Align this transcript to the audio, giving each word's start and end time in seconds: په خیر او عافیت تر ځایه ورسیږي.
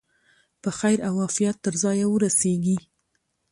په 0.61 0.69
خیر 0.79 0.99
او 1.07 1.13
عافیت 1.23 1.55
تر 1.65 1.73
ځایه 1.83 2.05
ورسیږي. 2.09 2.77